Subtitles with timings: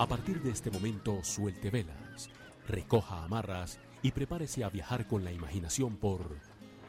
[0.00, 2.30] A partir de este momento, suelte velas,
[2.66, 6.38] recoja amarras y prepárese a viajar con la imaginación por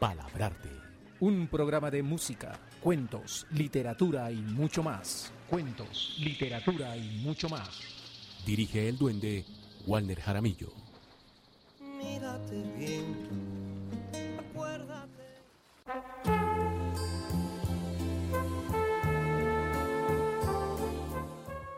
[0.00, 0.70] Palabrarte.
[1.20, 5.30] Un programa de música, cuentos, literatura y mucho más.
[5.50, 7.82] Cuentos, literatura y mucho más.
[8.46, 9.44] Dirige el duende
[9.86, 10.72] Walner Jaramillo.
[11.78, 13.28] Mírate bien,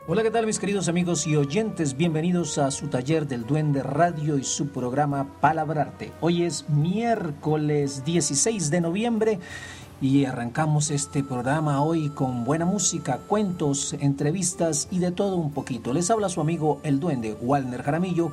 [0.07, 1.97] Hola, ¿qué tal mis queridos amigos y oyentes?
[1.97, 6.13] Bienvenidos a su taller del Duende Radio y su programa Palabrarte.
[6.21, 9.39] Hoy es miércoles 16 de noviembre
[10.03, 15.95] y arrancamos este programa hoy con buena música, cuentos, entrevistas y de todo un poquito.
[15.95, 18.31] Les habla su amigo el Duende Walner Jaramillo,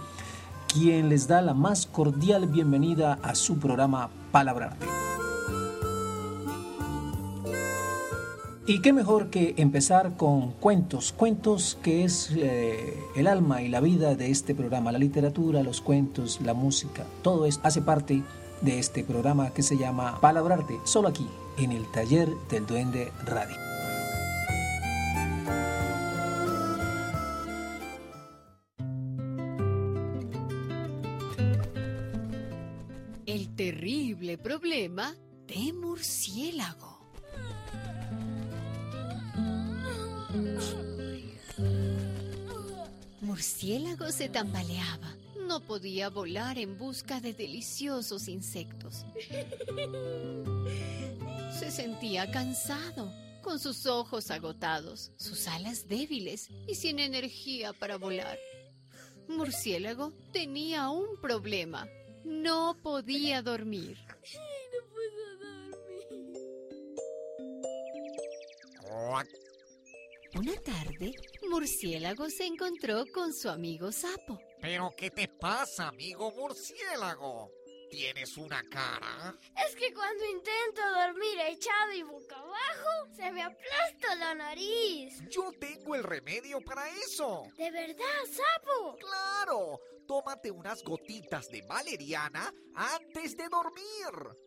[0.67, 5.10] quien les da la más cordial bienvenida a su programa Palabrarte.
[8.67, 13.79] Y qué mejor que empezar con cuentos, cuentos que es eh, el alma y la
[13.79, 18.21] vida de este programa, la literatura, los cuentos, la música, todo esto hace parte
[18.61, 23.57] de este programa que se llama Palabrarte, solo aquí, en el taller del Duende Radio.
[33.25, 35.15] El terrible problema
[35.47, 37.01] de murciélago.
[43.21, 45.15] Murciélago se tambaleaba.
[45.47, 49.05] No podía volar en busca de deliciosos insectos.
[51.59, 58.37] Se sentía cansado, con sus ojos agotados, sus alas débiles y sin energía para volar.
[59.27, 61.87] Murciélago tenía un problema.
[62.23, 63.97] No podía dormir.
[70.33, 71.13] Una tarde,
[71.49, 74.39] Murciélago se encontró con su amigo Sapo.
[74.61, 77.51] ¿Pero qué te pasa, amigo murciélago?
[77.89, 79.35] ¿Tienes una cara?
[79.67, 85.21] Es que cuando intento dormir echado y boca abajo, se me aplasta la nariz.
[85.29, 87.43] Yo tengo el remedio para eso.
[87.57, 88.97] ¿De verdad, sapo?
[88.97, 94.37] Claro, tómate unas gotitas de valeriana antes de dormir.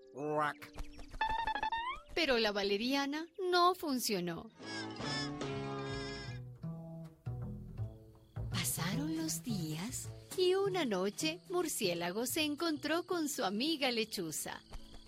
[2.14, 4.48] Pero la valeriana no funcionó.
[8.94, 14.60] Pasaron los días y una noche Murciélago se encontró con su amiga lechuza.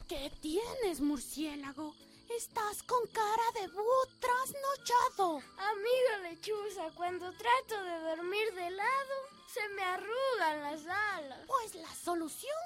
[0.09, 1.95] ¿Qué tienes, murciélago?
[2.37, 5.37] Estás con cara de búho trasnochado.
[5.57, 9.15] Amiga lechuza, cuando trato de dormir de lado,
[9.55, 11.39] se me arrugan las alas.
[11.47, 12.59] Pues la solución,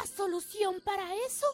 [0.00, 1.46] la solución para eso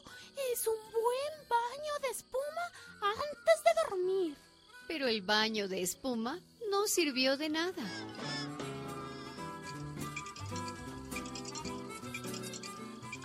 [0.52, 2.70] es un buen baño de espuma
[3.00, 4.36] antes de dormir.
[4.86, 6.38] Pero el baño de espuma
[6.70, 7.82] no sirvió de nada.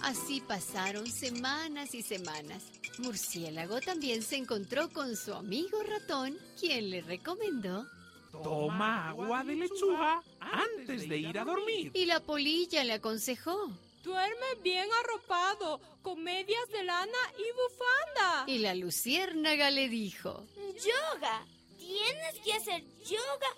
[0.08, 2.64] Así pasaron semanas y semanas.
[3.00, 7.86] Murciélago también se encontró con su amigo ratón, quien le recomendó.
[8.32, 11.92] Toma agua de lechuga antes de ir a dormir.
[11.94, 13.70] Y la polilla le aconsejó.
[14.02, 18.46] Duerme bien arropado, con medias de lana y bufanda.
[18.48, 20.48] Y la luciérnaga le dijo.
[20.56, 21.46] Yoga.
[21.78, 23.50] Tienes que hacer yoga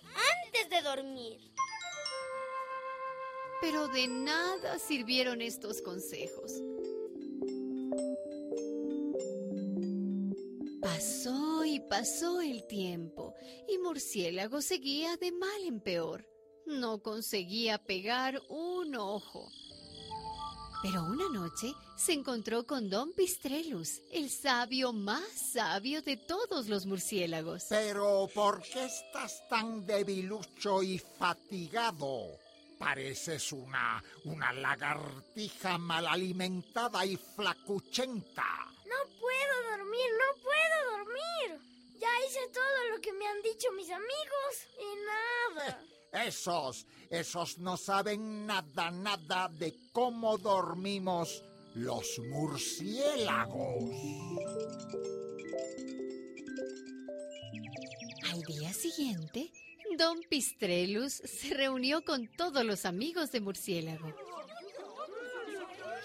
[0.47, 1.49] antes de dormir.
[3.61, 6.53] Pero de nada sirvieron estos consejos.
[10.81, 13.33] Pasó y pasó el tiempo
[13.67, 16.25] y Murciélago seguía de mal en peor.
[16.65, 19.49] No conseguía pegar un ojo.
[20.81, 26.85] Pero una noche se encontró con Don Pistrelus, el sabio más sabio de todos los
[26.85, 27.65] murciélagos.
[27.67, 32.39] Pero ¿por qué estás tan debilucho y fatigado?
[32.79, 38.71] Pareces una, una lagartija mal alimentada y flacuchenta.
[38.85, 41.61] No puedo dormir, no puedo dormir.
[41.99, 45.83] Ya hice todo lo que me han dicho mis amigos y nada.
[46.25, 51.43] Esos, esos no saben nada, nada de cómo dormimos
[51.75, 53.91] los murciélagos.
[58.31, 59.51] Al día siguiente,
[59.97, 64.13] Don Pistrelus se reunió con todos los amigos de Murciélago.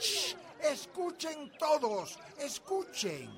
[0.01, 3.31] Shh, escuchen todos, escuchen.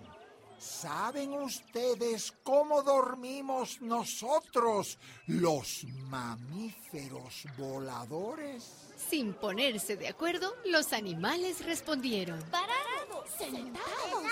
[0.58, 8.88] ¿Saben ustedes cómo dormimos nosotros, los mamíferos voladores?
[8.96, 12.42] Sin ponerse de acuerdo, los animales respondieron.
[12.50, 14.24] Parados, Sentados,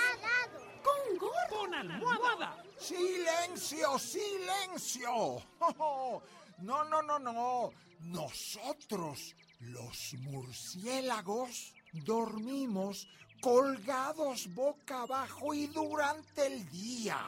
[1.17, 1.59] gorro.
[1.61, 2.63] Con almohada.
[2.77, 5.41] ¡Silencio, silencio!
[6.59, 7.73] No, no, no, no.
[7.99, 13.09] Nosotros, los murciélagos, dormimos
[13.41, 17.19] colgados boca abajo y durante el día.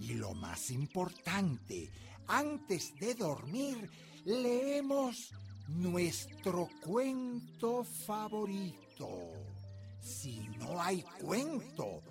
[0.00, 1.90] Y lo más importante,
[2.26, 3.88] antes de dormir,
[4.24, 5.32] leemos
[5.68, 9.32] nuestro cuento favorito.
[10.02, 12.02] Si no hay cuento,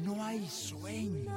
[0.00, 1.30] no hay sueño.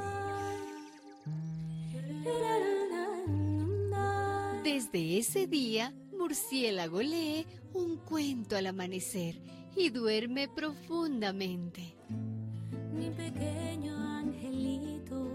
[4.63, 9.35] Desde ese día, Murciélago lee un cuento al amanecer
[9.75, 11.93] y duerme profundamente.
[12.93, 15.27] Mi pequeño angelito,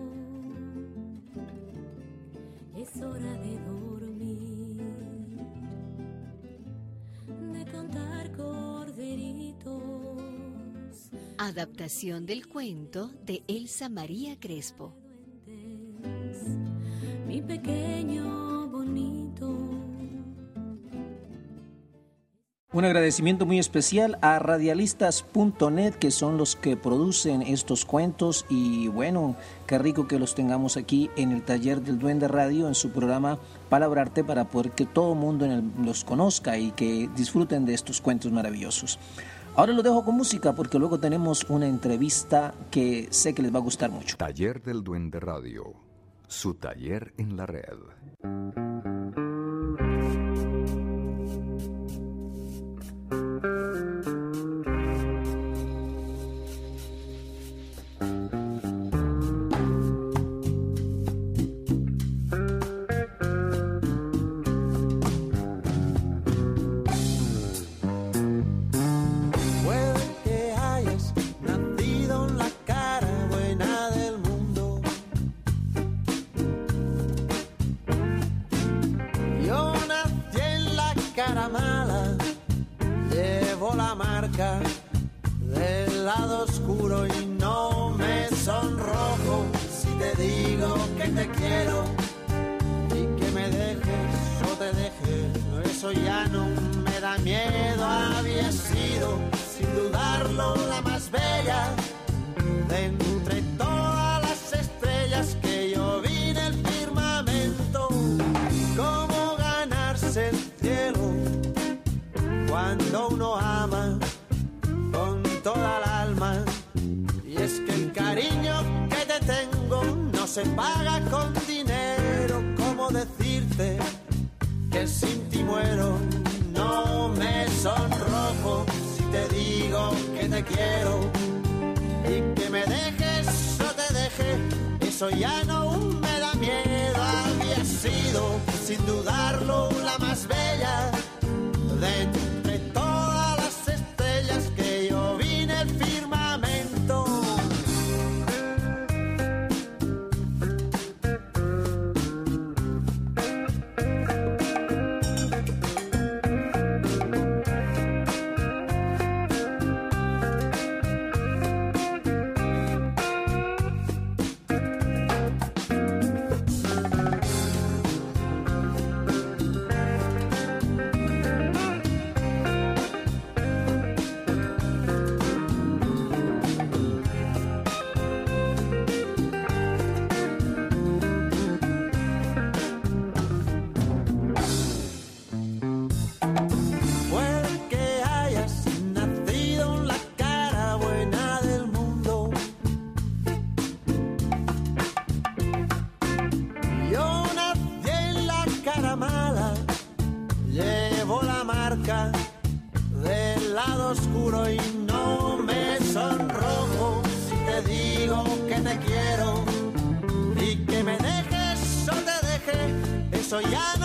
[2.76, 4.82] es hora de dormir,
[7.52, 10.00] de contar corderitos.
[11.45, 14.93] Adaptación del cuento de Elsa María Crespo.
[17.27, 19.49] Mi pequeño bonito.
[22.75, 29.35] Un agradecimiento muy especial a radialistas.net que son los que producen estos cuentos y bueno,
[29.67, 33.39] qué rico que los tengamos aquí en el taller del Duende Radio en su programa
[33.71, 37.73] Palabrarte para poder que todo el mundo en el- los conozca y que disfruten de
[37.73, 38.99] estos cuentos maravillosos.
[39.56, 43.58] Ahora los dejo con música porque luego tenemos una entrevista que sé que les va
[43.58, 44.17] a gustar mucho.
[44.17, 45.75] Taller del Duende Radio,
[46.29, 47.79] su taller en la red.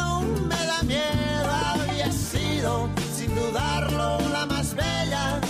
[0.05, 5.44] No me da miedo, había sido sin dudarlo la más bella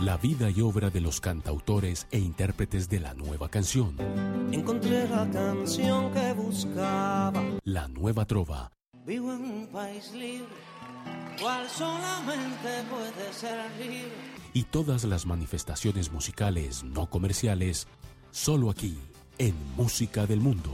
[0.00, 3.96] La vida y obra de los cantautores e intérpretes de la nueva canción.
[4.50, 7.42] Encontré la canción que buscaba.
[7.64, 8.72] La nueva trova.
[9.04, 10.46] Vivo en un país libre,
[11.38, 14.10] cual solamente puede ser libre.
[14.54, 17.86] Y todas las manifestaciones musicales no comerciales,
[18.30, 18.98] solo aquí,
[19.36, 20.72] en Música del Mundo.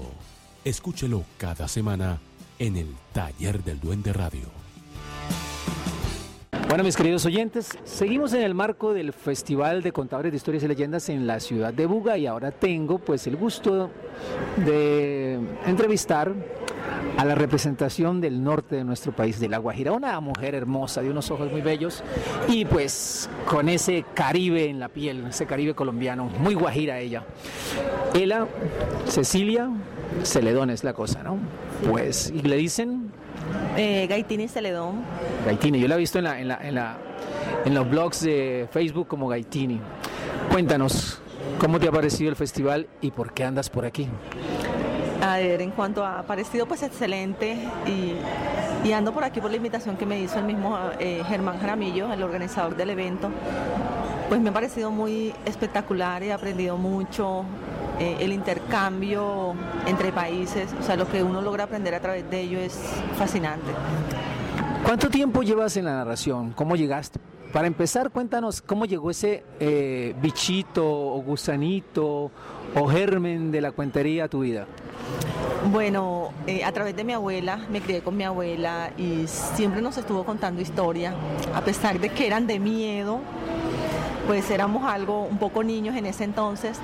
[0.65, 2.21] Escúchelo cada semana
[2.61, 4.66] en el Taller del Duende Radio.
[6.69, 10.69] Bueno, mis queridos oyentes, seguimos en el marco del Festival de Contadores de Historias y
[10.69, 13.89] Leyendas en la ciudad de Buga y ahora tengo pues el gusto
[14.65, 16.33] de entrevistar
[17.17, 21.11] a la representación del norte de nuestro país, de La Guajira, una mujer hermosa, de
[21.11, 22.03] unos ojos muy bellos
[22.49, 27.23] y pues con ese caribe en la piel, ese caribe colombiano, muy guajira ella.
[28.13, 28.47] Ella,
[29.07, 29.71] Cecilia
[30.25, 31.39] Celedón es la cosa, ¿no?
[31.89, 33.06] Pues, y le dicen
[33.77, 35.03] eh, Gaitini Celedón.
[35.45, 36.97] Gaitini, yo la he visto en, la, en, la, en, la,
[37.65, 39.81] en los blogs de Facebook como Gaitini.
[40.51, 41.21] Cuéntanos,
[41.59, 44.09] ¿cómo te ha parecido el festival y por qué andas por aquí?
[45.23, 48.15] A ver, en cuanto a parecido, pues excelente y,
[48.87, 52.13] y ando por aquí por la invitación que me hizo el mismo eh, Germán Jaramillo,
[52.13, 53.31] el organizador del evento.
[54.29, 57.45] Pues me ha parecido muy espectacular, he aprendido mucho,
[57.99, 59.55] eh, el intercambio
[59.87, 62.79] entre países, o sea, lo que uno logra aprender a través de ello es
[63.17, 63.71] fascinante.
[64.85, 66.53] ¿Cuánto tiempo llevas en la narración?
[66.53, 67.19] ¿Cómo llegaste?
[67.53, 72.31] Para empezar, cuéntanos cómo llegó ese eh, bichito o gusanito
[72.75, 74.67] o germen de la cuentería a tu vida.
[75.73, 79.97] Bueno, eh, a través de mi abuela, me crié con mi abuela y siempre nos
[79.97, 81.15] estuvo contando historia,
[81.55, 83.21] a pesar de que eran de miedo,
[84.27, 86.79] pues éramos algo un poco niños en ese entonces,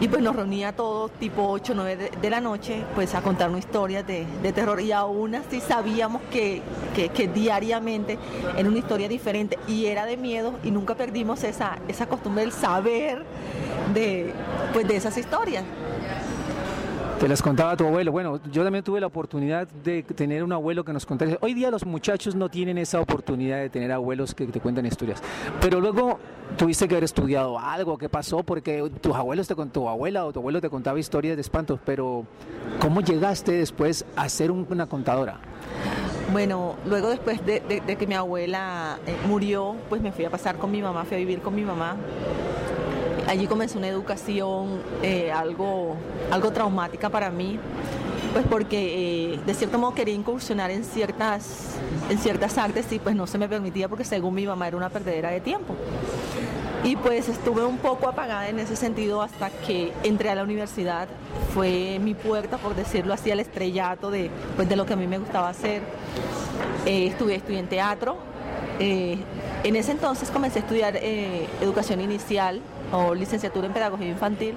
[0.00, 3.22] y pues nos reunía todos tipo 8 o 9 de, de, la noche pues a
[3.22, 6.60] contarnos historias de, de, terror y aún así sabíamos que,
[6.94, 8.18] que, que, diariamente
[8.56, 12.52] era una historia diferente y era de miedo y nunca perdimos esa, esa costumbre del
[12.52, 13.24] saber
[13.94, 14.32] de,
[14.72, 15.64] pues, de esas historias.
[17.20, 18.12] Te las contaba tu abuelo.
[18.12, 21.38] Bueno, yo también tuve la oportunidad de tener un abuelo que nos contara.
[21.40, 25.22] Hoy día los muchachos no tienen esa oportunidad de tener abuelos que te cuentan historias.
[25.58, 26.18] Pero luego
[26.58, 28.42] tuviste que haber estudiado algo, ¿qué pasó?
[28.42, 32.26] Porque tus abuelos te tu abuela o tu abuelo te contaba historias de espantos, pero
[32.80, 35.40] ¿cómo llegaste después a ser una contadora?
[36.32, 40.30] Bueno, luego después de, de, de que mi abuela eh, murió, pues me fui a
[40.30, 41.96] pasar con mi mamá, fui a vivir con mi mamá
[43.26, 45.96] allí comenzó una educación eh, algo,
[46.30, 47.58] algo traumática para mí,
[48.32, 51.76] pues porque eh, de cierto modo quería incursionar en ciertas,
[52.10, 54.90] en ciertas artes y pues no se me permitía porque según mi mamá era una
[54.90, 55.74] perdedera de tiempo.
[56.84, 61.08] Y pues estuve un poco apagada en ese sentido hasta que entré a la universidad.
[61.52, 65.08] Fue mi puerta, por decirlo así, al estrellato de, pues, de lo que a mí
[65.08, 65.82] me gustaba hacer.
[66.84, 68.18] Eh, estudié, en teatro.
[68.78, 69.18] Eh,
[69.64, 72.60] en ese entonces comencé a estudiar eh, educación inicial
[72.92, 74.56] o licenciatura en pedagogía infantil.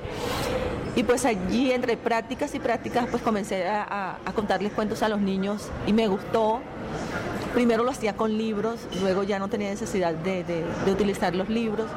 [0.95, 5.69] Y pues allí entre prácticas y prácticas pues comencé a, contarles cuentos a los niños
[5.87, 6.59] y me gustó.
[7.53, 11.87] Primero lo hacía con libros, luego ya no tenía necesidad de, utilizar los libros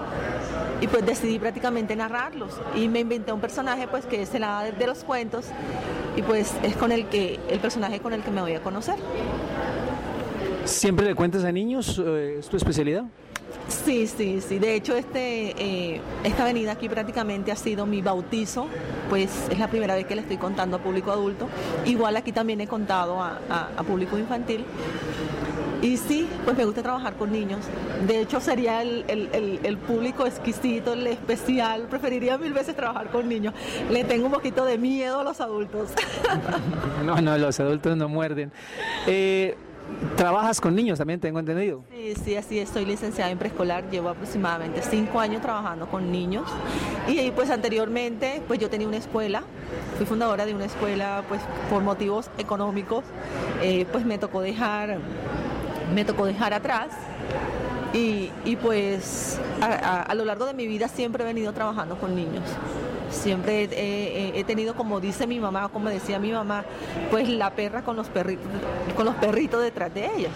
[0.81, 4.45] y pues decidí prácticamente narrarlos y me inventé un personaje pues que es el
[4.79, 5.47] de, los cuentos
[6.17, 8.97] y pues es con el que el personaje con el que me voy a conocer.
[10.65, 11.99] ¿Siempre le cuentas a niños?
[11.99, 13.05] ¿Es tu especialidad?
[13.69, 14.59] Sí, sí, sí.
[14.59, 18.69] De hecho, este, eh, esta avenida aquí prácticamente ha sido mi bautizo,
[19.09, 21.49] pues es la primera vez que le estoy contando a público adulto.
[21.87, 23.39] Igual aquí también he contado a,
[23.87, 24.65] público infantil.
[25.81, 27.61] Y sí, pues me gusta trabajar con niños.
[28.07, 31.89] De hecho, sería el, el, el, el, público exquisito, el especial.
[31.91, 33.53] Preferiría mil veces trabajar con niños.
[33.91, 35.91] Le tengo un poquito de miedo a los adultos.
[37.05, 38.53] No, no, los adultos no muerden.
[39.09, 39.57] Eh,
[40.17, 41.85] ¿Trabajas con niños también, tengo entendido?
[41.91, 42.69] Sí, sí, así es.
[42.69, 46.45] Soy licenciada en preescolar, llevo aproximadamente cinco años trabajando con niños.
[47.09, 49.43] Y pues anteriormente, pues yo tenía una escuela,
[49.97, 53.05] fui fundadora de una escuela, pues por motivos económicos,
[53.63, 54.99] eh, pues me tocó dejar,
[55.95, 56.89] me tocó dejar atrás.
[57.95, 58.31] Y,
[58.63, 62.43] pues a lo largo de mi vida siempre he venido trabajando con niños
[63.13, 66.65] siempre he, tenido, como dice mi mamá, como decía mi mamá,
[67.11, 68.47] pues la perra con los perritos,
[68.97, 70.29] con los perritos detrás de ella.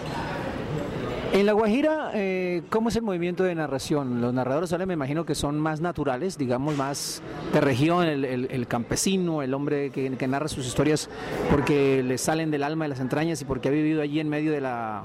[1.33, 4.21] En La Guajira, eh, ¿cómo es el movimiento de narración?
[4.21, 8.47] Los narradores ahora me imagino que son más naturales, digamos, más de región, el, el,
[8.49, 11.09] el campesino, el hombre que, que, narra sus historias
[11.51, 14.53] porque le salen del alma, de las entrañas y porque ha vivido allí en medio
[14.53, 15.03] de la,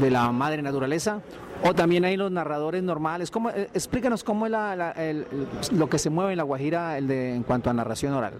[0.00, 1.22] de la madre naturaleza.
[1.66, 3.30] O también hay los narradores normales.
[3.30, 4.94] ¿Cómo, eh, explícanos cómo es la-
[5.72, 8.34] lo que se mueve en la Guajira en cuanto a narración oral.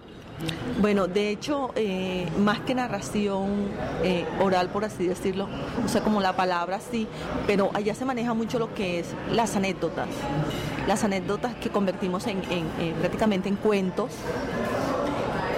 [0.81, 3.69] Bueno, de hecho, eh, más que narración
[4.03, 5.47] eh, oral, por así decirlo,
[5.83, 7.07] o sea, como la palabra sí,
[7.47, 10.07] pero allá se maneja mucho lo que es las anécdotas,
[10.87, 12.41] las anécdotas que convertimos en
[12.99, 14.11] prácticamente en cuentos.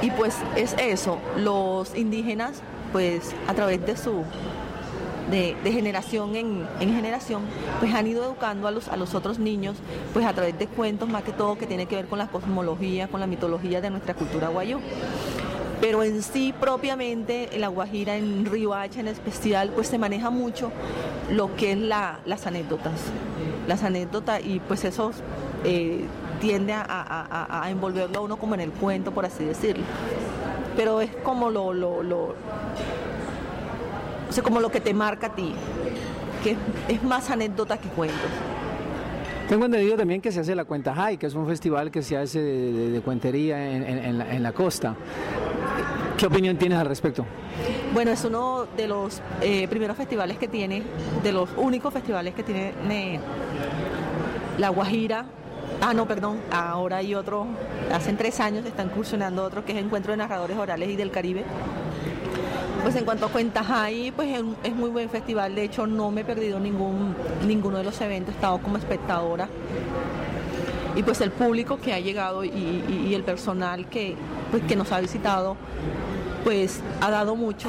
[0.01, 2.61] Y pues es eso, los indígenas,
[2.93, 4.23] pues a través de su
[5.29, 7.43] de, generación en, en generación,
[7.79, 9.77] pues han ido educando a los, a los otros niños,
[10.13, 13.07] pues a través de cuentos más que todo que tiene que ver con la cosmología,
[13.07, 14.79] con la mitología de nuestra cultura guayú.
[15.79, 20.71] Pero en sí propiamente, en la Guajira, en Riohacha en especial, pues se maneja mucho
[21.29, 22.99] lo que es la, las anécdotas.
[23.67, 25.11] Las anécdotas y pues eso
[25.63, 26.05] eh,
[26.41, 29.83] tiende a envolverlo a uno como en el cuento, por así decirlo.
[30.77, 32.35] Pero es como lo, lo, lo,
[34.29, 35.53] o sea, como lo que te marca a ti,
[36.43, 36.55] que
[36.87, 38.29] es, más anécdota que cuentos.
[39.49, 42.17] Tengo entendido también que se hace la Cuenta High, que es un festival que se
[42.17, 44.95] hace de, de- de cuentería en, en- en la, en la costa.
[46.17, 47.25] ¿Qué opinión tienes al respecto?
[47.93, 50.83] Bueno, es uno de los eh, primeros festivales que tiene,
[51.23, 52.73] de los únicos festivales que tiene
[53.15, 53.19] eh,
[54.57, 55.25] La Guajira.
[55.79, 57.45] Ah, no, perdón, ahora hay otro,
[57.93, 61.43] hace tres años está incursionando otro que es Encuentro de Narradores Orales y del Caribe.
[62.87, 64.29] Pues en cuanto a cuentas ahí, pues
[64.63, 65.53] es, muy buen festival.
[65.53, 69.49] De hecho, no me he perdido ningún, ninguno de los eventos, he estado como espectadora.
[70.95, 74.15] Y pues el público que ha llegado y el personal que,
[74.51, 75.57] pues, que nos ha visitado,
[76.45, 77.67] pues ha dado mucho,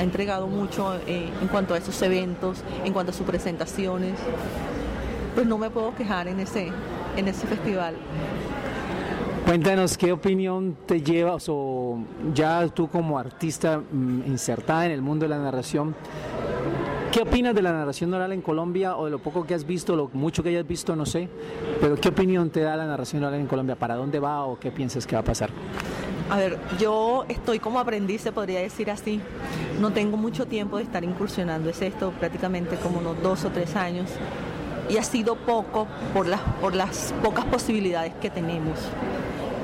[0.00, 4.18] ha entregado mucho eh, en cuanto a esos eventos, en cuanto a sus presentaciones.
[5.36, 6.72] Pues no me puedo quejar en ese,
[7.16, 7.94] en ese festival.
[9.46, 12.00] Cuéntanos qué opinión te llevas o
[12.34, 15.94] ya tú como artista mm, insertada en el mundo de la narración,
[17.12, 19.94] ¿qué opinas de la narración oral en Colombia o de lo poco que has visto,
[19.94, 21.28] lo mucho que hayas visto, no sé,
[21.80, 23.76] pero qué opinión te da la narración oral en Colombia?
[23.76, 25.50] ¿Para dónde va o qué piensas que va a pasar?
[26.28, 29.20] A ver, yo estoy como aprendiz, se podría decir así.
[29.80, 33.76] No tengo mucho tiempo de estar incursionando, es esto prácticamente como unos dos o tres
[33.76, 34.10] años.
[34.88, 38.78] Y ha sido poco por las, por las pocas posibilidades que tenemos,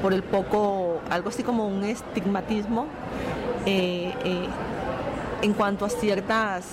[0.03, 2.87] por el poco, algo así como un estigmatismo
[3.65, 4.49] eh, eh,
[5.43, 6.65] en cuanto a ciertas,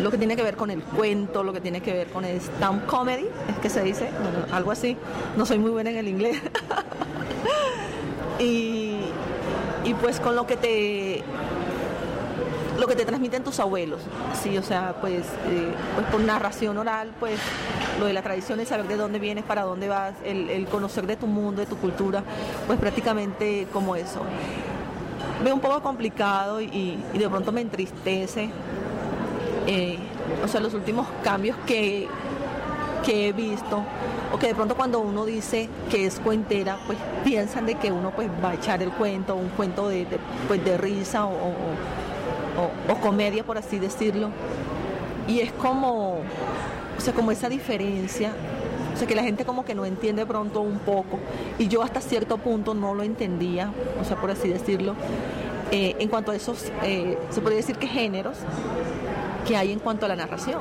[0.00, 2.38] lo que tiene que ver con el cuento, lo que tiene que ver con el
[2.38, 4.08] stand comedy, es que se dice,
[4.50, 4.96] algo así.
[5.36, 6.40] No soy muy buena en el inglés.
[8.38, 8.96] y,
[9.84, 11.22] y pues con lo que te
[12.84, 14.02] lo que te transmiten tus abuelos,
[14.42, 17.38] sí, o sea, pues, eh, pues por narración oral, pues
[17.98, 21.06] lo de la tradición, el saber de dónde vienes, para dónde vas, el, el conocer
[21.06, 22.22] de tu mundo, de tu cultura,
[22.66, 24.20] pues prácticamente como eso.
[25.42, 28.50] Veo un poco complicado y, de pronto me entristece,
[29.66, 29.98] eh,
[30.44, 32.06] o sea, los últimos cambios que,
[33.02, 33.82] que he visto,
[34.30, 38.10] o que de pronto cuando uno dice que es cuentera, pues piensan de que uno
[38.10, 40.06] pues va a echar el cuento, un cuento de,
[40.48, 41.54] pues, de risa o-
[42.90, 44.28] o- comedia, por así decirlo.
[45.28, 46.18] Y es como,
[46.96, 48.32] o sea, como esa diferencia,
[48.94, 51.18] o sea, que la gente como que no entiende pronto un poco,
[51.58, 54.94] y yo hasta cierto punto no lo entendía, o sea, por así decirlo,
[55.70, 58.36] eh, en cuanto a esos, eh, se podría decir que géneros
[59.46, 60.60] que hay en cuanto a la narración.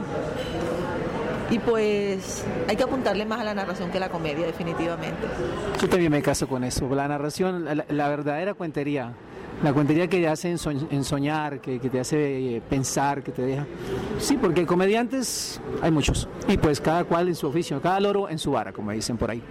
[1.52, 5.28] Y pues hay que apuntarle más a la narración que a la comedia, definitivamente.
[5.80, 6.90] Yo también me caso con eso.
[6.96, 9.12] La narración, la verdadera cuentería,
[9.64, 13.42] la cuentería que te hace enso- ensoñar, que, que te hace eh, pensar, que te
[13.42, 13.66] deja.
[14.20, 16.28] Sí, porque comediantes hay muchos.
[16.48, 19.32] Y pues cada cual en su oficio, cada loro en su vara, como dicen por
[19.32, 19.42] ahí.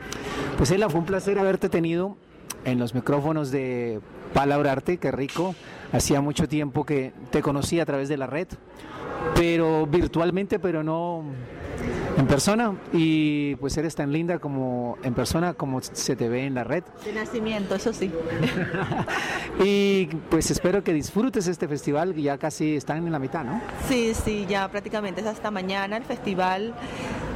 [0.58, 2.16] Pues Ela, fue un placer haberte tenido
[2.64, 4.00] en los micrófonos de
[4.34, 5.54] Palabrarte, qué rico.
[5.92, 8.48] Hacía mucho tiempo que te conocí a través de la red,
[9.34, 11.22] pero virtualmente, pero no
[12.16, 12.74] en persona.
[12.92, 16.84] Y pues eres tan linda como en persona como se te ve en la red.
[17.04, 18.10] De nacimiento, eso sí.
[19.64, 23.60] Y pues espero que disfrutes este festival, que ya casi están en la mitad, ¿no?
[23.88, 26.72] Sí, sí, ya prácticamente es hasta mañana el festival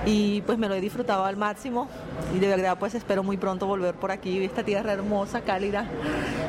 [0.07, 1.89] y pues me lo he disfrutado al máximo
[2.35, 5.87] y de verdad pues espero muy pronto volver por aquí, esta tierra hermosa, cálida,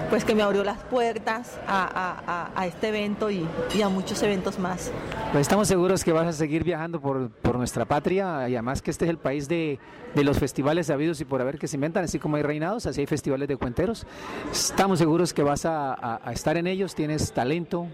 [0.09, 3.89] pues que me abrió las puertas a, a- a- a este evento y, y a
[3.89, 4.91] muchos eventos más.
[5.31, 8.91] Pues estamos seguros que vas a seguir viajando por, por nuestra patria y además que
[8.91, 9.80] este es el país de,
[10.15, 13.01] de los festivales habidos y por haber que se inventan, así como hay reinados, así
[13.01, 14.06] hay festivales de cuenteros.
[14.51, 17.88] Estamos seguros que vas a, a- a estar en ellos, tienes talento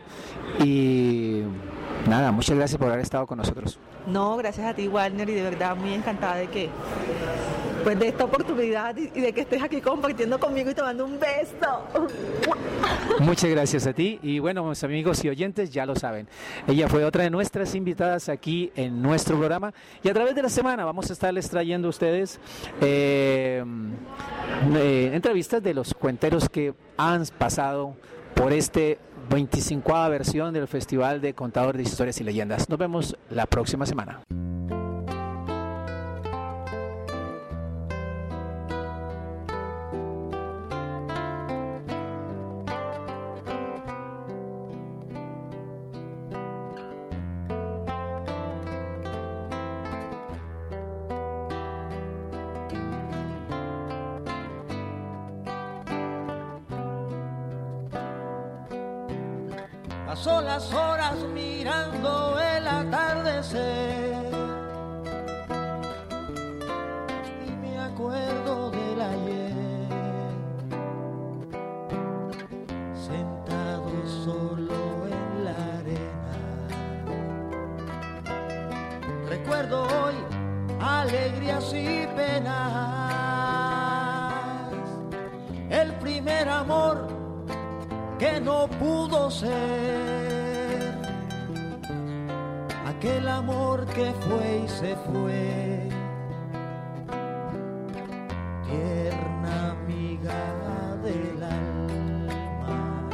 [0.63, 1.41] y
[2.07, 3.79] nada, muchas gracias por haber estado con nosotros.
[4.07, 6.69] No, gracias a ti, Walner, y de verdad muy encantada de que,
[7.83, 11.19] pues de esta oportunidad y, de que estés aquí compartiendo conmigo y te mando un
[11.19, 11.85] beso.
[13.19, 16.27] Muchas gracias a ti y bueno, mis amigos y oyentes ya lo saben.
[16.67, 20.49] Ella fue otra de nuestras invitadas aquí en nuestro programa y a través de la
[20.49, 22.39] semana vamos a estarles trayendo a ustedes
[22.81, 23.63] eh,
[24.75, 27.95] eh, entrevistas de los cuenteros que han pasado
[28.33, 32.69] por este 25 versión del Festival de Contador de Historias y Leyendas.
[32.69, 34.21] Nos vemos la próxima semana.
[63.43, 63.82] Say.
[93.93, 95.89] Que fue y se fue.
[98.65, 103.09] Tierna amiga del alma.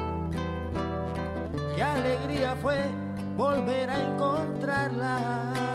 [1.75, 2.79] Qué alegría fue
[3.35, 5.68] volver a encontrarla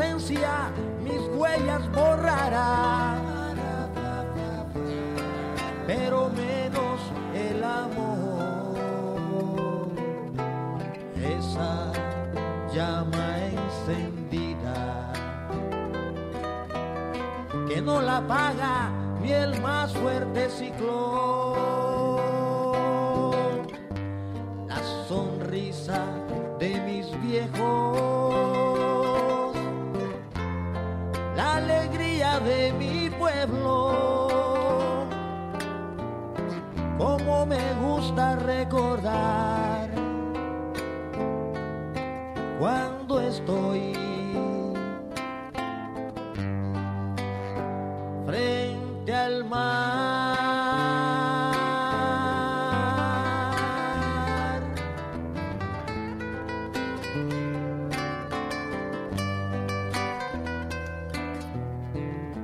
[0.00, 0.79] la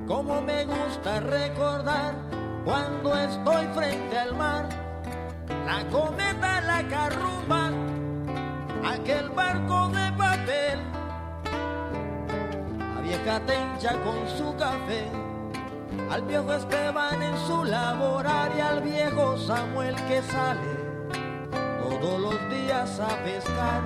[0.06, 2.14] Como me gusta recordar
[2.64, 4.68] cuando estoy frente al mar,
[5.66, 7.70] la cometa, la carrumba,
[8.88, 10.78] aquel barco de papel,
[12.78, 15.10] la vieja tencha con su café,
[16.08, 20.76] al viejo Esteban en su laborar y al viejo Samuel que sale
[21.82, 23.82] todos los días a pescar,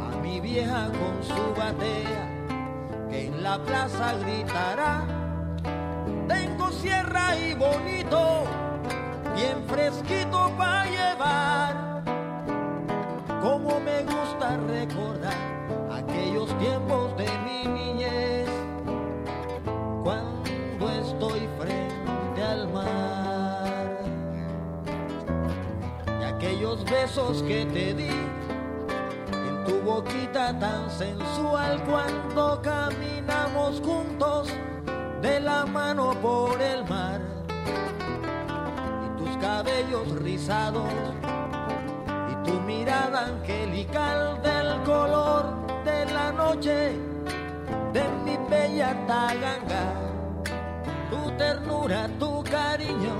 [0.00, 2.23] a mi vieja con su batea
[3.44, 5.04] la plaza gritará.
[6.26, 8.44] Tengo sierra y bonito,
[9.36, 12.02] bien fresquito para llevar.
[13.42, 15.36] Como me gusta recordar
[15.92, 18.48] aquellos tiempos de mi niñez,
[20.02, 23.90] cuando estoy frente al mar.
[26.18, 28.33] Y aquellos besos que te di
[29.84, 34.48] boquita tan sensual cuando caminamos juntos
[35.20, 37.20] de la mano por el mar.
[39.04, 40.90] Y tus cabellos rizados
[42.32, 46.98] y tu mirada angelical del color de la noche
[47.92, 49.92] de mi bella taganga.
[51.10, 53.14] Tu ternura, tu cariño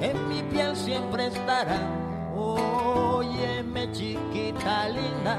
[0.00, 2.03] en mi piel siempre estarán
[2.36, 5.38] Óyeme chiquita linda,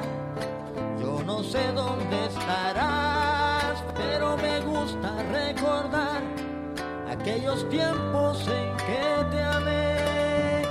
[1.01, 6.21] yo no sé dónde estarás, pero me gusta recordar
[7.09, 10.61] aquellos tiempos en que te amé,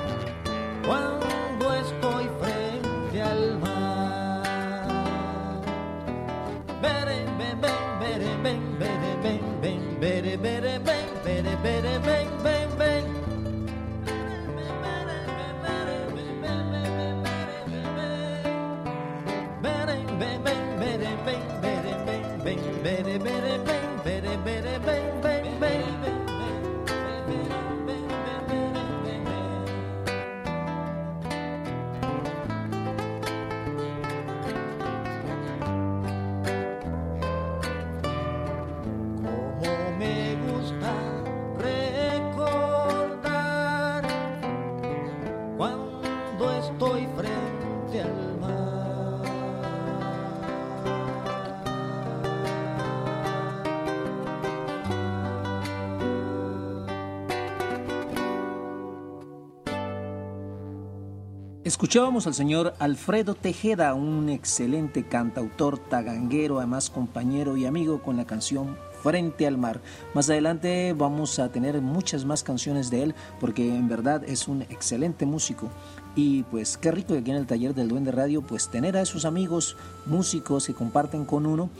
[61.74, 68.26] Escuchábamos al señor Alfredo Tejeda, un excelente cantautor taganguero, además compañero y amigo con la
[68.26, 69.80] canción Frente al Mar.
[70.14, 74.62] Más adelante vamos a tener muchas más canciones de él porque en verdad es un
[74.62, 75.68] excelente músico.
[76.14, 79.02] Y pues qué rico que aquí en el taller del Duende Radio pues tener a
[79.02, 81.70] esos amigos músicos que comparten con uno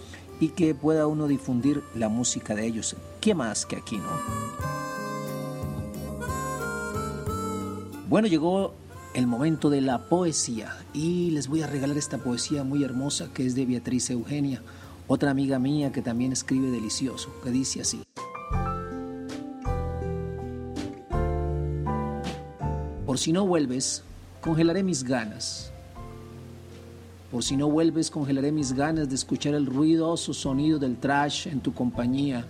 [0.41, 2.97] y que pueda uno difundir la música de ellos.
[3.21, 4.11] ¿Qué más que aquí, no?
[8.09, 8.75] Bueno, llegó
[9.15, 13.47] el momento de la poesía y les voy a regalar esta poesía muy hermosa que
[13.47, 14.61] es de Beatriz Eugenia,
[15.07, 18.03] otra amiga mía que también escribe delicioso, que dice así.
[23.07, 24.03] Por si no vuelves,
[24.41, 25.71] congelaré mis ganas.
[27.31, 31.61] Por si no vuelves, congelaré mis ganas de escuchar el ruidoso sonido del trash en
[31.61, 32.45] tu compañía,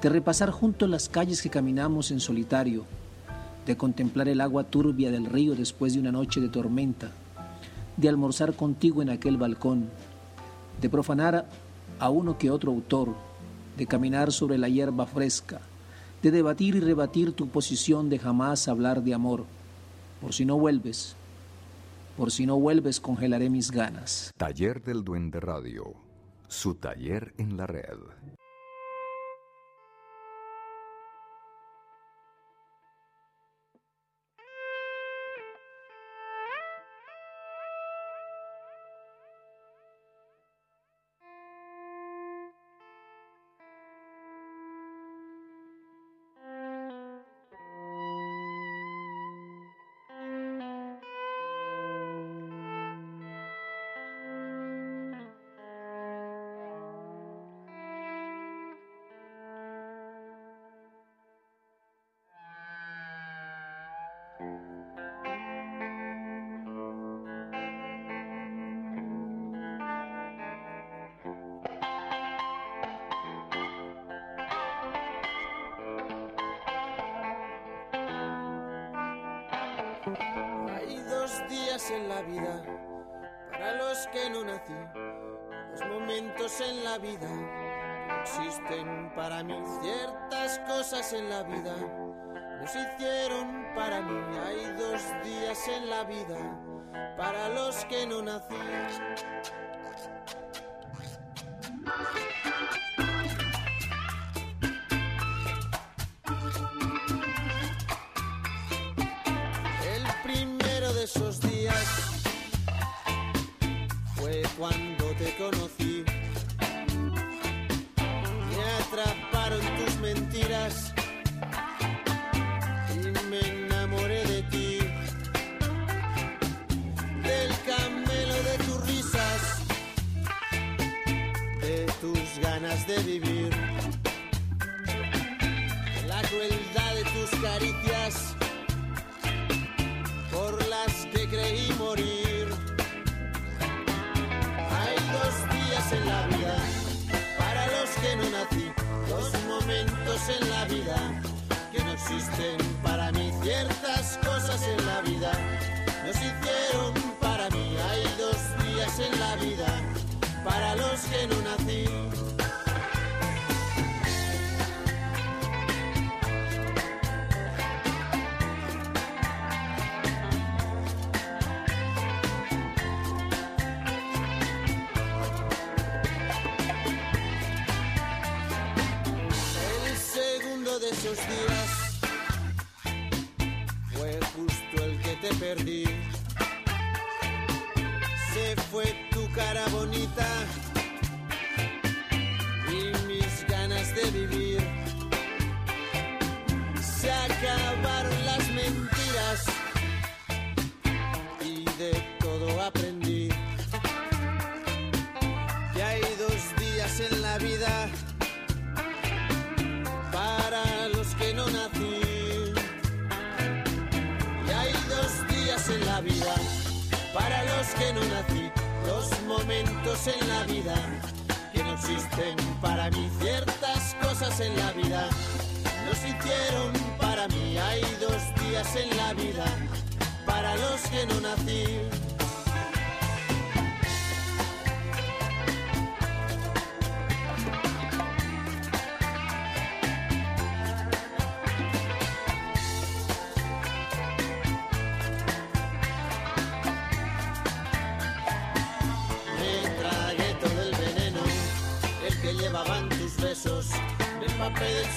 [0.00, 2.84] de repasar juntos las calles que caminamos en solitario,
[3.66, 7.10] de contemplar el agua turbia del río después de una noche de tormenta,
[7.96, 9.90] de almorzar contigo en aquel balcón,
[10.80, 11.46] de profanar
[11.98, 13.14] a uno que otro autor,
[13.76, 15.60] de caminar sobre la hierba fresca,
[16.22, 19.44] de debatir y rebatir tu posición de jamás hablar de amor.
[20.20, 21.16] Por si no vuelves,
[22.16, 24.32] por si no vuelves congelaré mis ganas.
[24.36, 25.94] Taller del Duende Radio,
[26.48, 27.98] su taller en la red.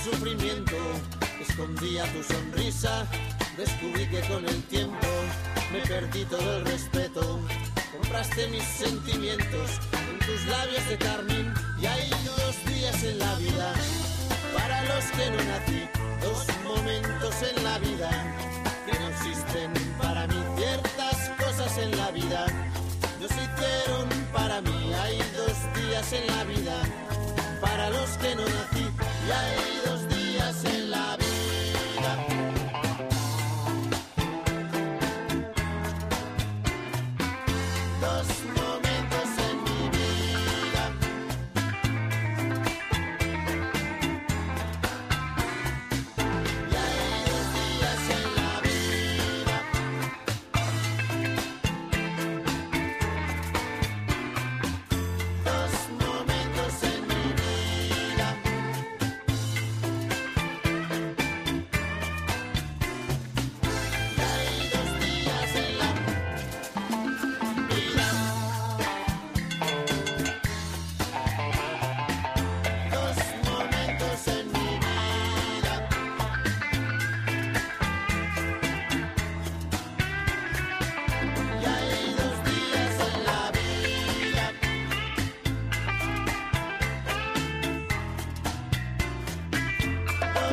[0.04, 0.78] Sufrimiento,
[1.40, 3.06] escondía tu sonrisa,
[3.58, 5.08] descubrí que con el tiempo
[5.72, 7.40] me perdí todo el respeto,
[7.92, 9.80] compraste mis sentimientos
[10.12, 13.74] en tus labios de carmín y hay dos días en la vida.
[14.54, 15.90] Para los que no nací,
[16.22, 18.10] dos momentos en la vida
[18.86, 19.72] que no existen.
[20.02, 22.46] Para mí, ciertas cosas en la vida
[23.20, 24.94] no se hicieron para mí.
[25.04, 27.09] Hay dos días en la vida
[27.80, 28.86] para los que no nací.
[29.28, 29.99] Y hay dos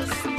[0.07, 0.36] Dos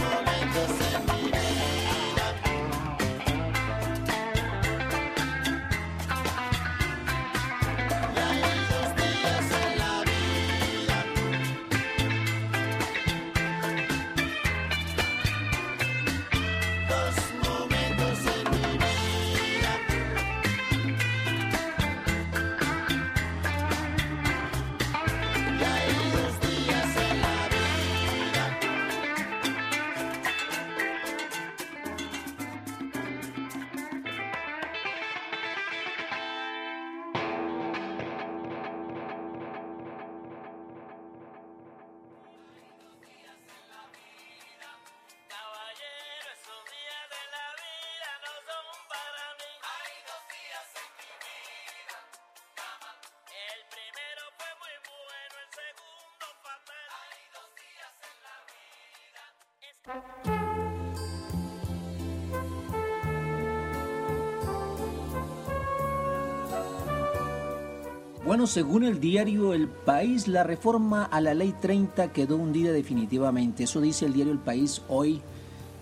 [68.24, 73.64] Bueno, según el diario El País, la reforma a la Ley 30 quedó hundida definitivamente.
[73.64, 75.22] Eso dice el diario El País hoy.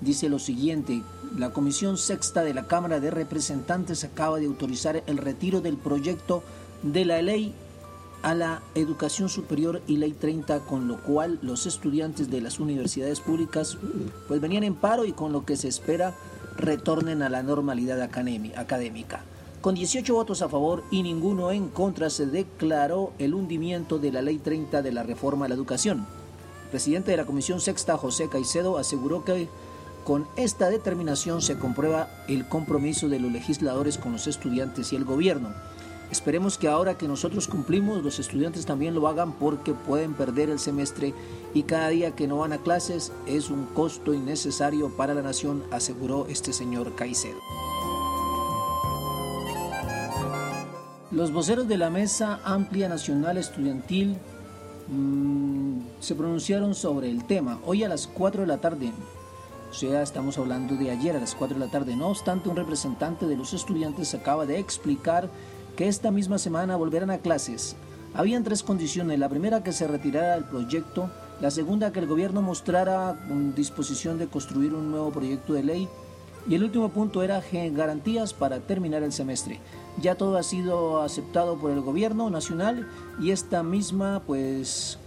[0.00, 1.02] Dice lo siguiente,
[1.36, 6.44] la Comisión Sexta de la Cámara de Representantes acaba de autorizar el retiro del proyecto
[6.84, 7.52] de la ley
[8.22, 13.20] a la educación superior y ley 30, con lo cual los estudiantes de las universidades
[13.20, 13.78] públicas
[14.28, 16.14] pues venían en paro y con lo que se espera
[16.56, 19.22] retornen a la normalidad académi- académica.
[19.60, 24.22] Con 18 votos a favor y ninguno en contra se declaró el hundimiento de la
[24.22, 26.06] ley 30 de la reforma a la educación.
[26.64, 29.48] El presidente de la Comisión Sexta, José Caicedo, aseguró que
[30.04, 35.04] con esta determinación se comprueba el compromiso de los legisladores con los estudiantes y el
[35.04, 35.50] gobierno.
[36.11, 40.61] Esperemos que ahora que nosotros cumplimos, los estudiantes también lo hagan porque pueden perder el
[40.61, 41.14] semestre
[41.52, 45.64] y cada día que no van a clases es un costo innecesario para la nación,
[45.72, 47.38] aseguró este señor Caicedo.
[51.11, 54.16] Los voceros de la Mesa Amplia Nacional Estudiantil
[54.88, 57.59] mm, se pronunciaron sobre el tema.
[57.64, 58.92] Hoy a las 4 de la tarde
[59.70, 61.96] O sea, estamos hablando de ayer a las 4 de la tarde.
[61.96, 65.30] No obstante, un representante de los estudiantes acaba de explicar
[65.77, 67.77] que esta misma semana volverán a clases.
[68.14, 69.18] Habían tres condiciones.
[69.18, 71.11] La primera, que se retirara el proyecto.
[71.41, 73.16] La segunda, que el gobierno mostrara
[73.55, 75.89] disposición de construir un nuevo proyecto de ley.
[76.49, 79.61] Y el último punto era garantías para terminar el semestre.
[80.01, 82.89] Ya todo ha sido aceptado por el gobierno nacional
[83.20, 84.99] y esta misma, pues,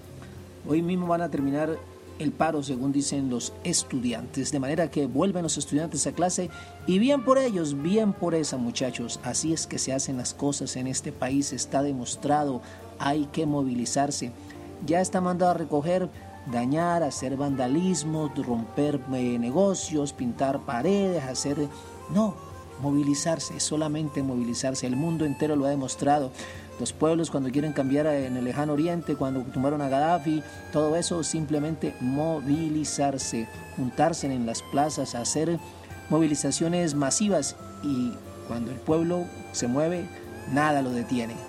[0.67, 1.77] hoy mismo van a terminar
[2.19, 4.51] el paro, según dicen los estudiantes.
[4.51, 6.49] De manera que vuelven los estudiantes a clase
[6.85, 9.19] y bien por ellos, bien por esa muchachos.
[9.23, 12.61] Así es que se hacen las cosas en este país, está demostrado,
[12.99, 14.31] hay que movilizarse.
[14.85, 16.09] Ya está mandado a recoger,
[16.51, 21.57] dañar, hacer vandalismo, romper eh, negocios, pintar paredes, hacer...
[22.13, 22.35] No,
[22.81, 24.87] movilizarse, solamente movilizarse.
[24.87, 26.31] El mundo entero lo ha demostrado.
[26.79, 31.23] Los pueblos cuando quieren cambiar en el lejano oriente, cuando tomaron a Gaddafi, todo eso
[31.23, 35.59] simplemente movilizarse, juntarse en las plazas, hacer
[36.09, 38.13] movilizaciones masivas y
[38.47, 40.07] cuando el pueblo se mueve,
[40.53, 41.48] nada lo detiene.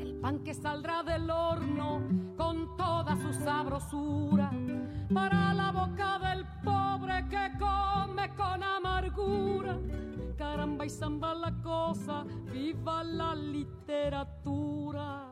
[0.21, 2.01] pan que saldrá del horno
[2.37, 4.51] con toda su sabrosura
[5.11, 9.79] para la boca del pobre que come con amargura.
[10.37, 15.31] Caramba y zamba la cosa, viva la literatura.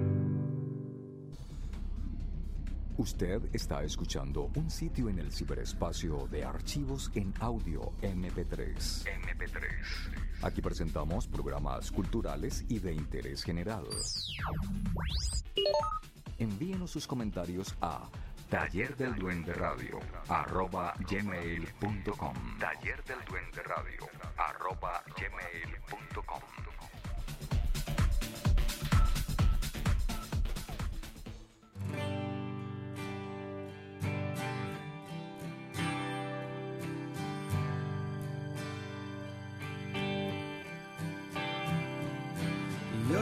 [2.97, 9.05] Usted está escuchando un sitio en el ciberespacio de archivos en audio MP3.
[9.05, 9.61] MP3.
[10.43, 13.85] Aquí presentamos programas culturales y de interés general.
[16.37, 18.09] Envíenos sus comentarios a
[18.49, 26.41] Taller del Duende Radio arroba gmail.com Taller del Duende Radio arroba gmail.com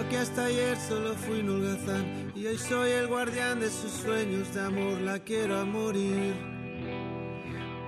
[0.07, 4.51] Que hasta ayer solo fui un holgazán y hoy soy el guardián de sus sueños
[4.55, 6.33] de amor, la quiero a morir.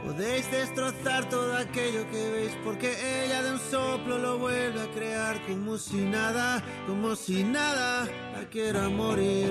[0.06, 2.92] Podéis destrozar todo aquello que veis porque
[3.24, 8.06] ella de un soplo lo vuelve a crear como si nada, como si nada,
[8.36, 9.50] la quiero a morir.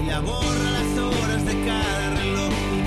[0.00, 2.79] y la borra las horas de cada reloj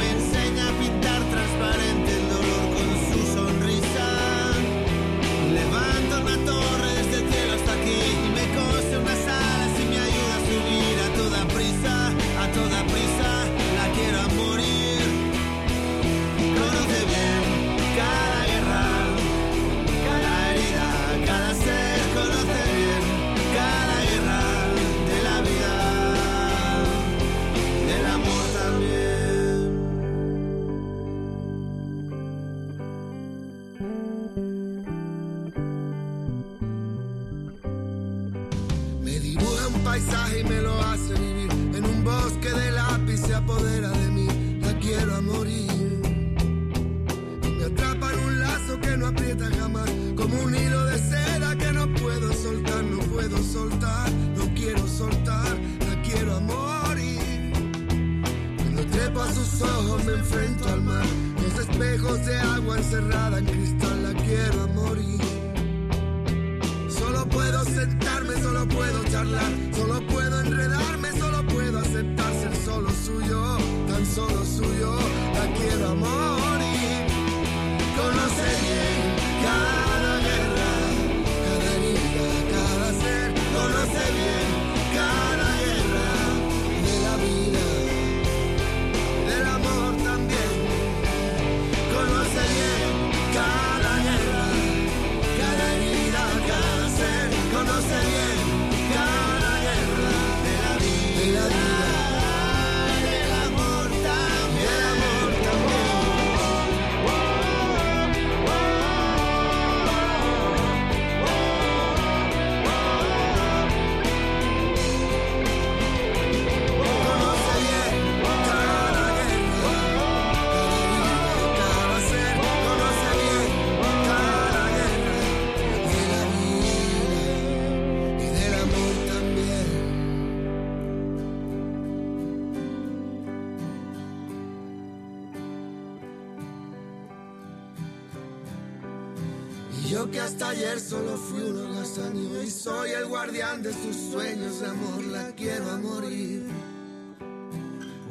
[140.23, 145.31] hasta ayer solo fui un holgazán y soy el guardián de sus sueños amor, la
[145.31, 146.47] quiero a morir.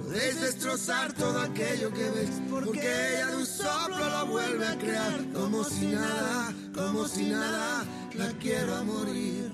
[0.02, 5.24] Podéis destrozar todo aquello que ves, porque ella de un soplo lo vuelve a crear,
[5.32, 7.84] como si nada, como si nada,
[8.14, 9.50] la quiero a morir.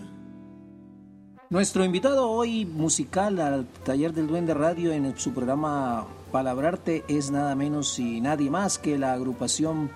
[1.51, 7.55] Nuestro invitado hoy musical al taller del Duende Radio en su programa Palabrarte es nada
[7.55, 9.91] menos y nadie más que la agrupación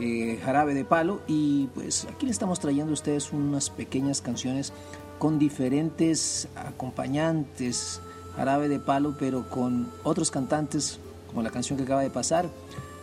[0.00, 4.72] eh, Jarabe de Palo y pues aquí le estamos trayendo a ustedes unas pequeñas canciones
[5.18, 8.00] con diferentes acompañantes
[8.36, 12.46] Jarabe de Palo pero con otros cantantes como la canción que acaba de pasar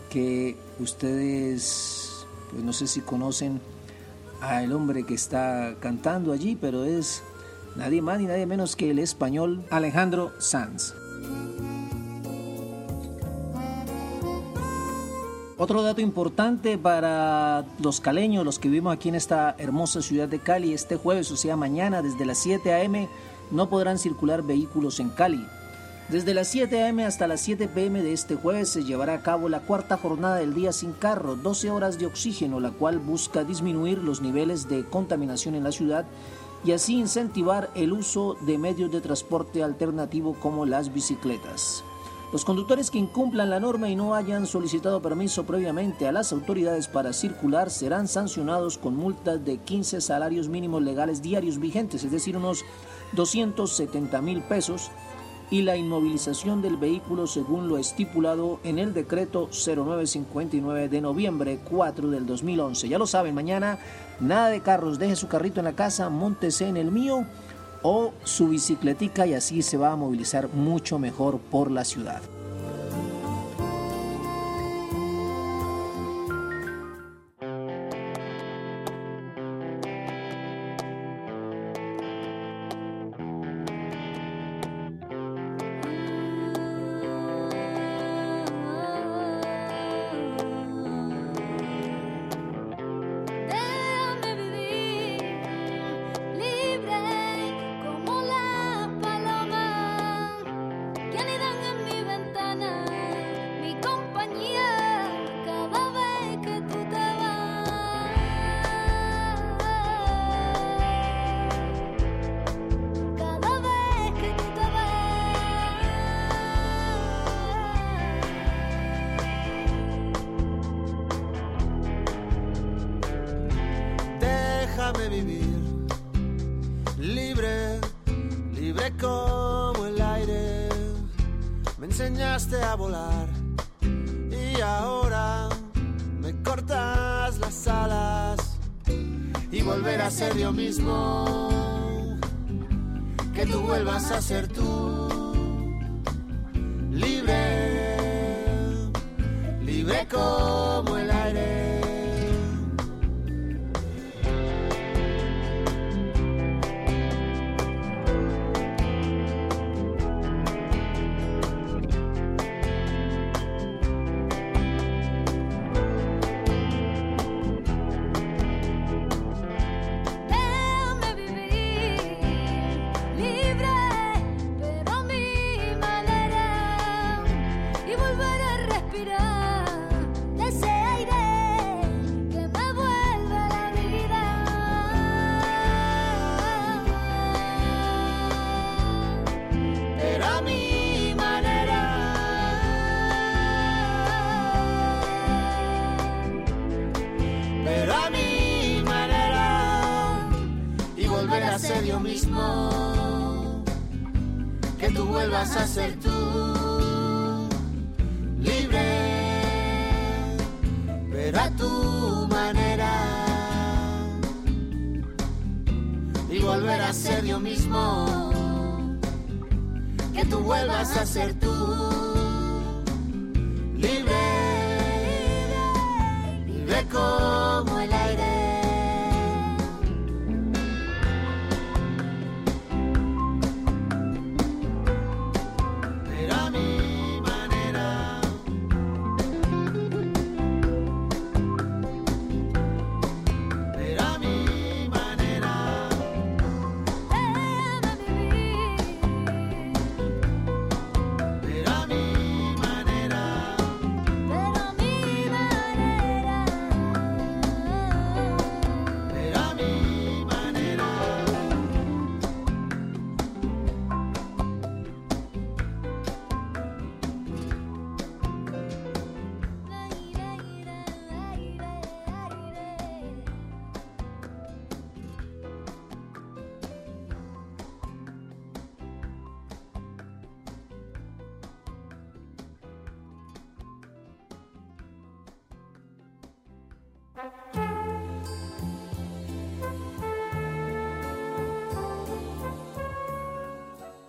[0.09, 3.59] que ustedes pues no sé si conocen
[4.41, 7.23] al hombre que está cantando allí pero es
[7.75, 10.93] nadie más ni nadie menos que el español Alejandro Sanz.
[15.63, 20.39] Otro dato importante para los caleños, los que vivimos aquí en esta hermosa ciudad de
[20.39, 23.07] Cali, este jueves, o sea mañana, desde las 7 a.m.,
[23.49, 25.47] no podrán circular vehículos en Cali.
[26.09, 27.05] Desde las 7 a.m.
[27.05, 28.03] hasta las 7 p.m.
[28.03, 31.71] de este jueves se llevará a cabo la cuarta jornada del día sin carro, 12
[31.71, 36.03] horas de oxígeno, la cual busca disminuir los niveles de contaminación en la ciudad
[36.65, 41.85] y así incentivar el uso de medios de transporte alternativo como las bicicletas.
[42.33, 46.87] Los conductores que incumplan la norma y no hayan solicitado permiso previamente a las autoridades
[46.87, 52.35] para circular serán sancionados con multas de 15 salarios mínimos legales diarios vigentes, es decir,
[52.35, 52.65] unos
[53.11, 54.89] 270 mil pesos,
[55.51, 62.09] y la inmovilización del vehículo según lo estipulado en el decreto 0959 de noviembre 4
[62.09, 62.89] del 2011.
[62.89, 63.77] Ya lo saben, mañana
[64.19, 67.27] nada de carros, deje su carrito en la casa, montese en el mío
[67.83, 72.21] o su bicicletica y así se va a movilizar mucho mejor por la ciudad.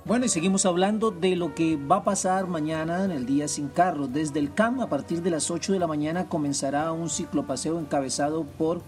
[0.07, 3.69] Bueno, y seguimos hablando de lo que va a pasar mañana en el Día Sin
[3.69, 4.07] Carro.
[4.07, 8.45] Desde el CAM, a partir de las 8 de la mañana, comenzará un ciclopaseo encabezado
[8.45, 8.83] por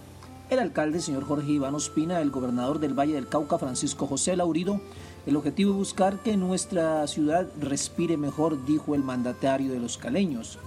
[0.51, 4.79] el alcalde, señor Jorge Iván Ospina, el gobernador del Valle del Cauca, Francisco José Laurido.
[5.25, 10.59] El objetivo es buscar que nuestra ciudad respire mejor, dijo el mandatario de los caleños.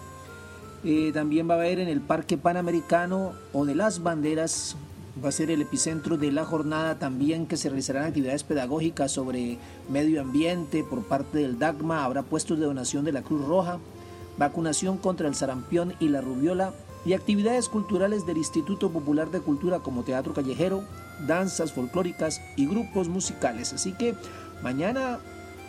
[0.83, 4.77] Eh, también va a haber en el Parque Panamericano o de las Banderas,
[5.23, 9.59] va a ser el epicentro de la jornada también que se realizarán actividades pedagógicas sobre
[9.91, 13.79] medio ambiente por parte del DAGMA, habrá puestos de donación de la Cruz Roja,
[14.39, 16.73] vacunación contra el sarampión y la rubiola
[17.05, 20.83] y actividades culturales del Instituto Popular de Cultura como teatro callejero,
[21.27, 23.75] danzas folclóricas y grupos musicales.
[23.75, 24.15] Así que
[24.63, 25.19] mañana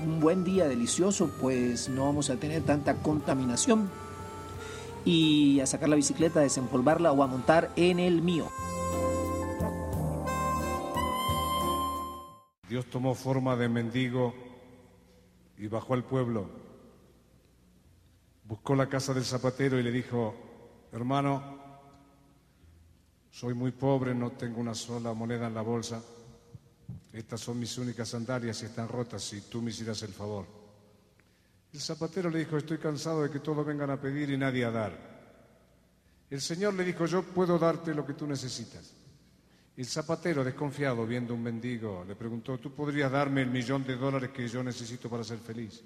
[0.05, 3.89] un buen día delicioso, pues no vamos a tener tanta contaminación
[5.05, 8.47] y a sacar la bicicleta, a desempolvarla o a montar en el mío.
[12.69, 14.33] Dios tomó forma de mendigo
[15.57, 16.49] y bajó al pueblo.
[18.45, 20.33] Buscó la casa del zapatero y le dijo,
[20.91, 21.59] hermano,
[23.29, 26.01] soy muy pobre, no tengo una sola moneda en la bolsa.
[27.11, 30.60] Estas son mis únicas sandalias y están rotas si tú me hicieras el favor.
[31.73, 34.71] El zapatero le dijo, estoy cansado de que todos vengan a pedir y nadie a
[34.71, 35.11] dar.
[36.29, 38.93] El Señor le dijo, yo puedo darte lo que tú necesitas.
[39.77, 44.31] El zapatero, desconfiado, viendo un mendigo, le preguntó, ¿tú podrías darme el millón de dólares
[44.31, 45.81] que yo necesito para ser feliz?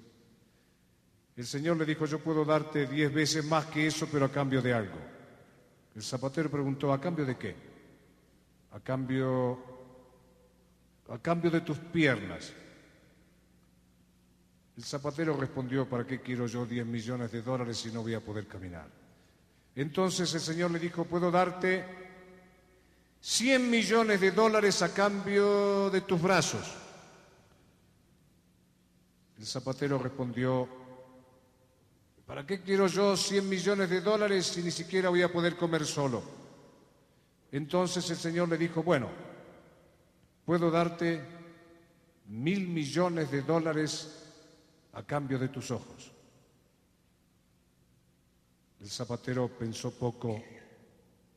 [1.36, 4.60] El Señor le dijo, yo puedo darte diez veces más que eso, pero a cambio
[4.60, 4.98] de algo.
[5.94, 7.54] El zapatero preguntó, ¿a cambio de qué?
[8.72, 9.58] A cambio,
[11.08, 12.52] a cambio de tus piernas.
[14.76, 18.20] El zapatero respondió, ¿para qué quiero yo 10 millones de dólares si no voy a
[18.20, 18.86] poder caminar?
[19.74, 21.84] Entonces el Señor le dijo, puedo darte
[23.20, 26.74] 100 millones de dólares a cambio de tus brazos.
[29.38, 30.68] El zapatero respondió,
[32.26, 35.86] ¿para qué quiero yo 100 millones de dólares si ni siquiera voy a poder comer
[35.86, 36.22] solo?
[37.50, 39.08] Entonces el Señor le dijo, bueno,
[40.44, 41.22] puedo darte
[42.26, 44.25] mil millones de dólares
[44.96, 46.10] a cambio de tus ojos.
[48.80, 50.42] El zapatero pensó poco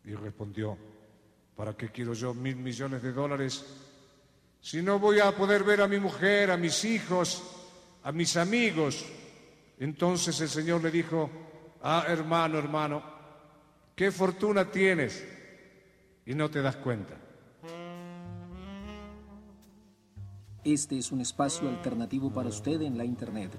[0.05, 0.77] y respondió,
[1.57, 3.65] ¿para qué quiero yo mil millones de dólares
[4.61, 7.43] si no voy a poder ver a mi mujer, a mis hijos,
[8.03, 9.05] a mis amigos?
[9.77, 11.29] Entonces el Señor le dijo,
[11.83, 13.03] ah, hermano, hermano,
[13.93, 15.21] qué fortuna tienes
[16.25, 17.28] y no te das cuenta.
[20.65, 23.57] Este es un espacio alternativo para usted en la Internet.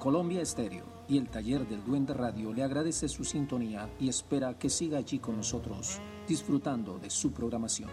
[0.00, 4.68] Colombia Estéreo y el taller del Duende Radio le agradece su sintonía y espera que
[4.68, 7.88] siga allí con nosotros, disfrutando de su programación.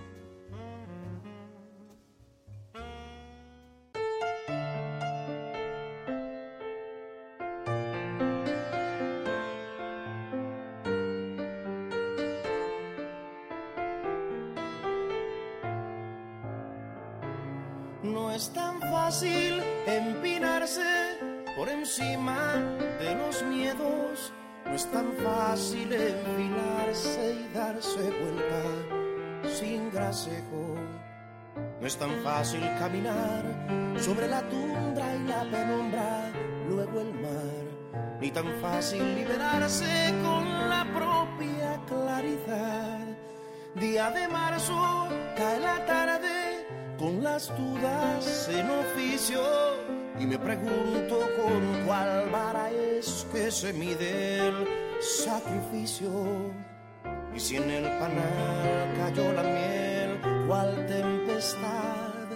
[24.66, 30.76] No es tan fácil enfilarse y darse vuelta sin grasejo.
[31.80, 33.43] No es tan fácil caminar
[33.99, 36.32] sobre la tundra y la penumbra,
[36.70, 38.18] luego el mar.
[38.22, 42.99] Ni tan fácil liberarse con la propia claridad.
[43.76, 46.68] Día de marzo, cae la tarde
[46.99, 49.41] con las dudas en oficio
[50.20, 52.70] y me pregunto con cuál vara
[53.02, 54.68] es que se mide el
[55.02, 56.12] sacrificio.
[57.36, 60.12] Y si en el panal cayó la miel,
[60.47, 62.28] cuál tempestad,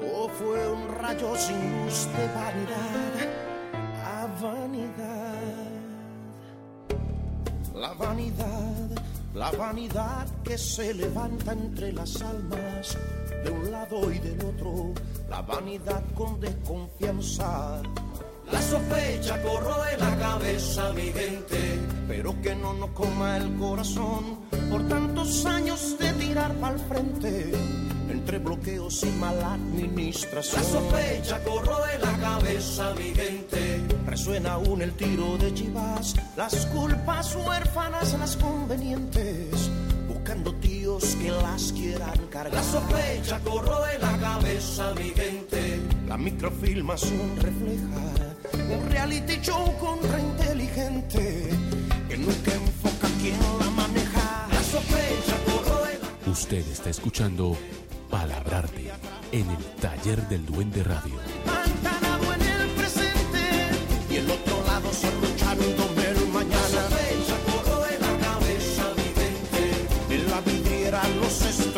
[0.00, 3.14] o fue un rayo sin luz de vanidad,
[4.04, 5.72] a vanidad.
[7.74, 8.90] La vanidad,
[9.34, 12.96] la vanidad que se levanta entre las almas
[13.44, 14.94] de un lado y del otro,
[15.28, 17.82] la vanidad con desconfianza.
[18.50, 24.38] La sospecha corroe la cabeza, mi gente, pero que no nos coma el corazón
[24.70, 27.52] por tantos años de tirar para el frente.
[28.10, 30.62] Entre bloqueos y mala administración.
[30.62, 33.82] La sospecha corroe la cabeza, mi gente.
[34.06, 39.70] Resuena aún el tiro de chivas, las culpas huérfanas, las convenientes
[40.34, 42.54] buscando tíos que las quieran cargar.
[42.54, 45.80] La sospecha corroe la cabeza, mi gente.
[46.08, 51.50] La microfilmación refleja un reality show contrainteligente
[52.08, 54.48] que nunca enfoca quién la maneja.
[54.50, 57.56] La sospecha corroe la Usted está escuchando
[58.10, 58.90] Palabrarte
[59.32, 61.14] en el taller del Duende Radio.
[62.34, 63.40] en el presente
[64.10, 66.03] y el otro lado sorruchándome el
[71.42, 71.73] Yes,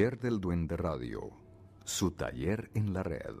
[0.00, 1.28] Taller del Duende Radio,
[1.84, 3.34] su taller en la red.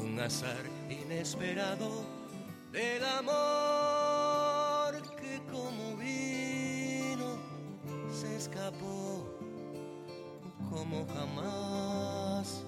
[0.00, 2.04] Un azar inesperado
[2.72, 7.38] del amor que como vino
[8.10, 9.24] se escapó
[10.70, 12.64] como jamás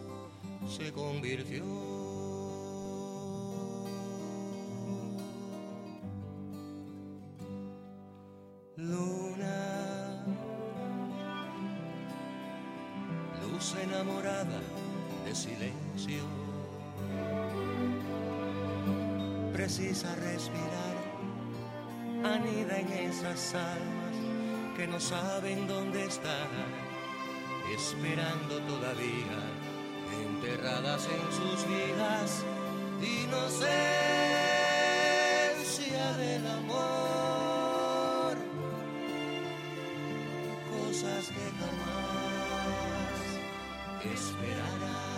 [0.68, 2.00] se convirtió.
[13.82, 14.60] Enamorada
[15.34, 16.22] silencio,
[19.52, 20.96] precisa respirar,
[22.24, 24.00] anida en esas almas
[24.76, 26.48] que no saben dónde están
[27.74, 29.38] esperando todavía,
[30.22, 32.44] enterradas en sus vidas,
[33.02, 33.76] inocencia
[36.16, 38.36] del amor,
[40.70, 42.00] cosas que jamás
[44.16, 45.09] esperarán.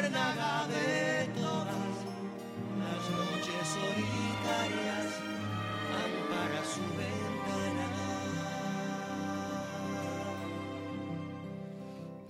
[0.00, 1.94] De todas
[2.78, 5.06] las noches solitarias,
[6.04, 7.86] ampara su ventana.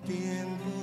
[0.07, 0.77] Tiempo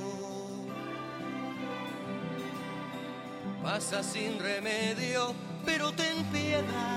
[3.64, 5.34] pasa sin remedio,
[5.64, 6.95] pero ten piedad,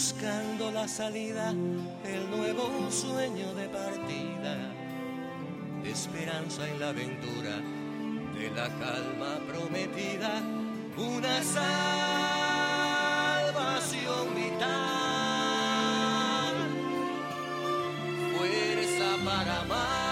[0.00, 4.56] buscando la salida, el nuevo sueño de partida,
[5.82, 7.60] de esperanza en la aventura,
[8.34, 10.40] de la calma prometida,
[10.96, 11.42] una
[13.42, 14.70] salvación vital,
[18.38, 20.09] fuerza para amarnos.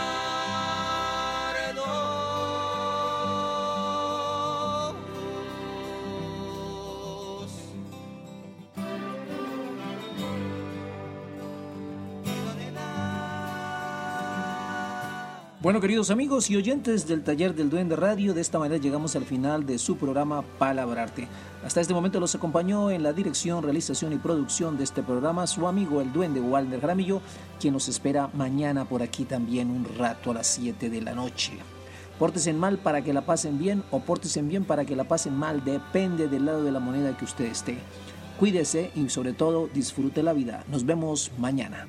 [15.69, 19.27] Bueno, queridos amigos y oyentes del taller del Duende Radio, de esta manera llegamos al
[19.27, 21.29] final de su programa Palabrarte.
[21.63, 25.69] Hasta este momento los acompañó en la dirección, realización y producción de este programa su
[25.69, 27.21] amigo el Duende Walder Gramillo,
[27.61, 31.53] quien nos espera mañana por aquí también un rato a las 7 de la noche.
[32.19, 35.63] Pórtense mal para que la pasen bien o pórtense bien para que la pasen mal,
[35.67, 37.77] depende del lado de la moneda que usted esté.
[38.39, 40.65] Cuídese y sobre todo disfrute la vida.
[40.69, 41.87] Nos vemos mañana.